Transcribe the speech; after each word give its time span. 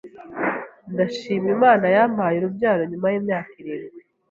Ndashima 0.93 1.47
Imana 1.57 1.85
yampaye 1.95 2.35
urubyaro 2.37 2.81
nyuma 2.91 3.07
y’imyaka 3.13 3.51
irindwi 3.61 3.99